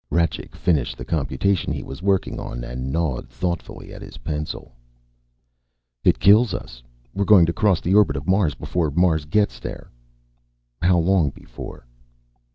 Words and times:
Rajcik 0.09 0.55
finished 0.55 0.97
the 0.97 1.05
computation 1.05 1.71
he 1.71 1.83
was 1.83 2.01
working 2.01 2.39
on 2.39 2.63
and 2.63 2.91
gnawed 2.91 3.29
thoughtfully 3.29 3.93
at 3.93 4.01
his 4.01 4.17
pencil. 4.17 4.71
"It 6.03 6.17
kills 6.17 6.55
us. 6.55 6.81
We're 7.13 7.23
going 7.25 7.45
to 7.45 7.53
cross 7.53 7.81
the 7.81 7.93
orbit 7.93 8.15
of 8.15 8.25
Mars 8.27 8.55
before 8.55 8.89
Mars 8.89 9.25
gets 9.25 9.59
there." 9.59 9.91
"How 10.81 10.97
long 10.97 11.29
before?" 11.29 11.85